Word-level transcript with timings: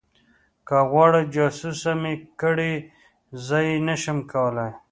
که 0.67 0.77
غواړې 0.89 1.21
جاسوسه 1.33 1.91
مې 2.01 2.13
کړي 2.41 2.73
زه 3.47 3.57
یې 3.67 3.75
نشم 3.87 4.17
کولی 4.31 4.71